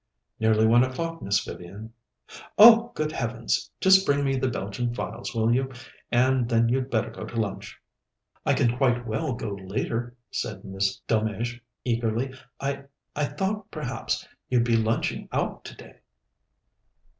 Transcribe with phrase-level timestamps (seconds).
[0.39, 1.93] "Nearly one o'clock, Miss Vivian."
[2.57, 3.69] "Oh, good heavens!
[3.79, 5.71] Just bring me the Belgian files, will you?
[6.11, 7.79] and then you'd better go to lunch."
[8.43, 12.33] "I can quite well go later," said Miss Delmege eagerly.
[12.59, 12.85] "I
[13.15, 15.97] I thought perhaps you'd be lunching out today."